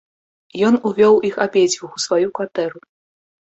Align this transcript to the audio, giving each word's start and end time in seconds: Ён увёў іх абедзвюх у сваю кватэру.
Ён 0.69 0.77
увёў 0.91 1.21
іх 1.31 1.37
абедзвюх 1.47 1.91
у 2.01 2.05
сваю 2.07 2.27
кватэру. 2.41 2.87